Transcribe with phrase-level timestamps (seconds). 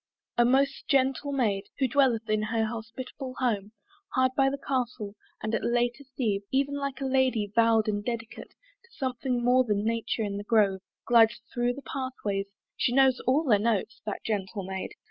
[0.35, 3.71] A most gentle maid Who dwelleth in her hospitable home
[4.15, 8.49] Hard by the Castle, and at latest eve, (Even like a Lady vow'd and dedicate
[8.55, 13.43] To something more than nature in the grove) Glides thro' the pathways; she knows all
[13.43, 14.95] their notes, That gentle Maid!